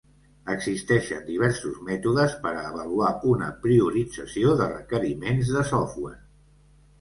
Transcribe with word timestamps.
Existeixen 0.51 1.19
diversos 1.25 1.75
mètodes 1.89 2.33
per 2.45 2.53
a 2.53 2.63
avaluar 2.69 3.11
una 3.33 3.51
priorització 3.67 4.57
de 4.63 4.71
requeriments 4.73 5.53
de 5.59 5.69
software. 5.75 6.19